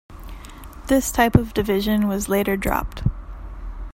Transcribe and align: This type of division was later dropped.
This 0.87 1.11
type 1.11 1.35
of 1.35 1.53
division 1.53 2.07
was 2.07 2.27
later 2.27 2.57
dropped. 2.57 3.03